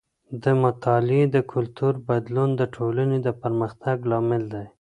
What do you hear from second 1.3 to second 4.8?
د کلتور بدلون د ټولنې د پرمختګ لامل دی.